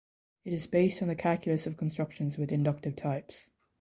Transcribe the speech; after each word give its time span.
It 0.43 0.51
is 0.51 0.65
based 0.65 1.03
on 1.03 1.09
the 1.09 1.15
calculus 1.15 1.67
of 1.67 1.77
constructions 1.77 2.35
with 2.35 2.51
inductive 2.51 2.95
types. 2.95 3.49